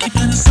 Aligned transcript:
Keep 0.00 0.16
on 0.16 0.47